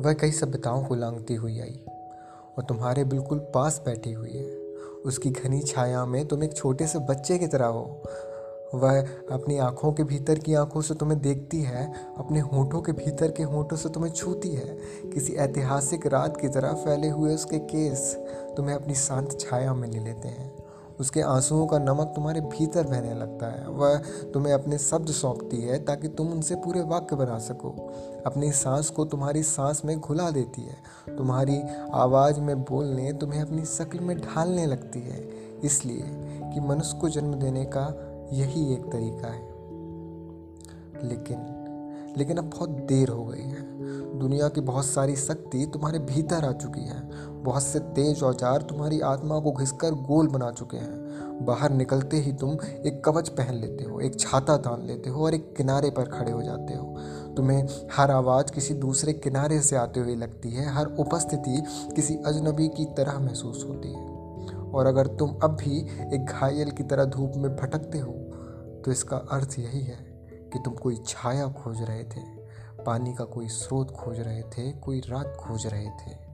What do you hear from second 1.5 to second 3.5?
आई और तुम्हारे बिल्कुल